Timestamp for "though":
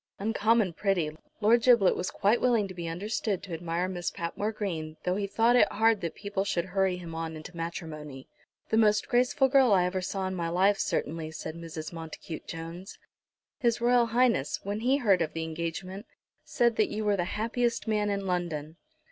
5.03-5.15